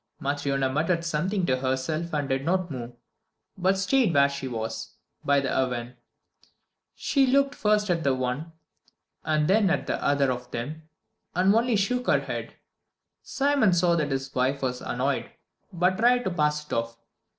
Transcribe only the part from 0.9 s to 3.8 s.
something to herself and did not move, but